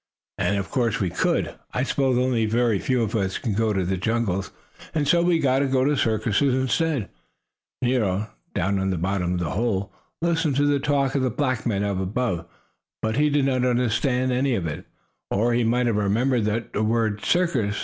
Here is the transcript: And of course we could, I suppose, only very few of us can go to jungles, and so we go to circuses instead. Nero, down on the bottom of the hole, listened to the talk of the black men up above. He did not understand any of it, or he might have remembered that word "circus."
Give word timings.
And 0.39 0.57
of 0.57 0.71
course 0.71 0.99
we 0.99 1.11
could, 1.11 1.53
I 1.75 1.83
suppose, 1.83 2.17
only 2.17 2.47
very 2.47 2.79
few 2.79 3.03
of 3.03 3.15
us 3.15 3.37
can 3.37 3.53
go 3.53 3.71
to 3.71 3.85
jungles, 3.97 4.49
and 4.95 5.07
so 5.07 5.21
we 5.21 5.37
go 5.37 5.59
to 5.85 5.95
circuses 5.95 6.55
instead. 6.55 7.07
Nero, 7.83 8.31
down 8.55 8.79
on 8.79 8.89
the 8.89 8.97
bottom 8.97 9.33
of 9.35 9.39
the 9.39 9.51
hole, 9.51 9.93
listened 10.19 10.55
to 10.55 10.65
the 10.65 10.79
talk 10.79 11.13
of 11.13 11.21
the 11.21 11.29
black 11.29 11.67
men 11.67 11.83
up 11.83 11.99
above. 11.99 12.47
He 13.13 13.29
did 13.29 13.45
not 13.45 13.63
understand 13.63 14.31
any 14.31 14.55
of 14.55 14.65
it, 14.65 14.87
or 15.29 15.53
he 15.53 15.63
might 15.63 15.85
have 15.85 15.97
remembered 15.97 16.45
that 16.45 16.73
word 16.75 17.23
"circus." 17.23 17.77